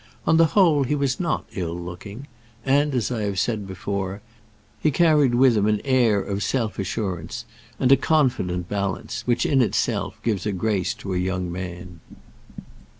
On 0.25 0.37
the 0.37 0.45
whole, 0.57 0.81
he 0.81 0.95
was 0.95 1.19
not 1.19 1.45
ill 1.53 1.79
looking; 1.79 2.25
and, 2.65 2.95
as 2.95 3.11
I 3.11 3.21
have 3.21 3.37
said 3.37 3.67
before, 3.67 4.23
he 4.79 4.89
carried 4.89 5.35
with 5.35 5.55
him 5.55 5.67
an 5.67 5.79
air 5.85 6.19
of 6.19 6.41
self 6.41 6.79
assurance 6.79 7.45
and 7.79 7.91
a 7.91 7.95
confident 7.97 8.67
balance, 8.67 9.21
which 9.27 9.45
in 9.45 9.61
itself 9.61 10.19
gives 10.23 10.47
a 10.47 10.53
grace 10.53 10.95
to 10.95 11.13
a 11.13 11.19
young 11.19 11.51
man. 11.51 11.99